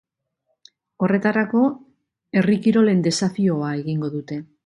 Horretarako, 1.07 1.61
herri 2.41 2.57
kirolen 2.65 3.05
desafioa 3.09 3.71
egingo 3.85 4.13
dute. 4.19 4.43